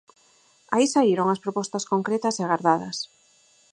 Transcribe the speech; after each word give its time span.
Aí 0.73 0.85
saíron 0.93 1.27
as 1.29 1.41
propostas 1.45 1.87
concretas 1.91 2.35
e 2.37 2.41
agardadas. 2.43 2.97